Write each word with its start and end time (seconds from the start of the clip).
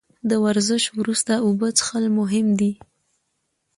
د 0.29 0.31
ورزش 0.45 0.83
وروسته 0.99 1.33
اوبه 1.45 1.67
څښل 1.77 2.05
مهم 2.19 2.47
دي 2.59 2.71